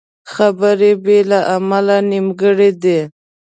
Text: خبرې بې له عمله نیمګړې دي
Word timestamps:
خبرې 0.33 0.91
بې 1.03 1.19
له 1.29 1.39
عمله 1.53 1.97
نیمګړې 2.09 2.69
دي 2.81 2.99